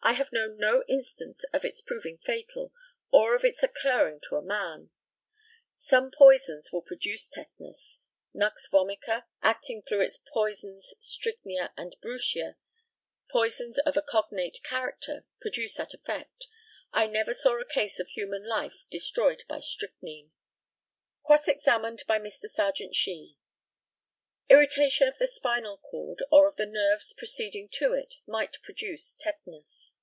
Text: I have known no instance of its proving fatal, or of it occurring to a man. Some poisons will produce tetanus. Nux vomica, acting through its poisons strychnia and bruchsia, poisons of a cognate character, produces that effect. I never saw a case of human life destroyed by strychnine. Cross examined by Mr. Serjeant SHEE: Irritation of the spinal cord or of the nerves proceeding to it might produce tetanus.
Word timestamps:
I 0.00 0.12
have 0.12 0.32
known 0.32 0.56
no 0.56 0.82
instance 0.88 1.44
of 1.52 1.64
its 1.66 1.82
proving 1.82 2.16
fatal, 2.16 2.72
or 3.10 3.34
of 3.34 3.44
it 3.44 3.62
occurring 3.62 4.20
to 4.28 4.36
a 4.36 4.42
man. 4.42 4.90
Some 5.76 6.10
poisons 6.16 6.72
will 6.72 6.80
produce 6.80 7.28
tetanus. 7.28 8.00
Nux 8.32 8.52
vomica, 8.72 9.26
acting 9.42 9.82
through 9.82 10.02
its 10.02 10.18
poisons 10.32 10.94
strychnia 11.00 11.74
and 11.76 11.96
bruchsia, 12.00 12.56
poisons 13.30 13.76
of 13.80 13.96
a 13.98 14.02
cognate 14.02 14.62
character, 14.62 15.26
produces 15.42 15.76
that 15.76 15.92
effect. 15.92 16.46
I 16.92 17.06
never 17.06 17.34
saw 17.34 17.58
a 17.60 17.66
case 17.68 17.98
of 18.00 18.08
human 18.08 18.46
life 18.48 18.86
destroyed 18.90 19.42
by 19.46 19.60
strychnine. 19.60 20.30
Cross 21.26 21.48
examined 21.48 22.04
by 22.06 22.18
Mr. 22.18 22.48
Serjeant 22.48 22.94
SHEE: 22.94 23.36
Irritation 24.50 25.06
of 25.06 25.18
the 25.18 25.26
spinal 25.26 25.76
cord 25.76 26.22
or 26.32 26.48
of 26.48 26.56
the 26.56 26.64
nerves 26.64 27.12
proceeding 27.12 27.68
to 27.72 27.92
it 27.92 28.14
might 28.26 28.56
produce 28.62 29.14
tetanus. 29.14 29.96